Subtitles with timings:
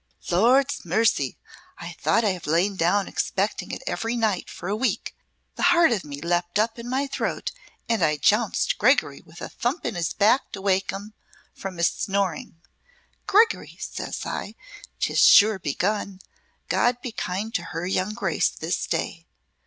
[0.31, 1.37] "Lord's mercy!
[2.01, 5.15] though I have lain down expecting it every night for a week,
[5.57, 7.51] the heart of me leapt up in my throat
[7.87, 11.13] and I jounced Gregory with a thump in his back to wake him
[11.53, 12.59] from his snoring.
[13.27, 14.55] 'Gregory,' cries I,
[14.99, 16.19] ''tis sure begun.
[16.67, 19.27] God be kind to her young Grace this day.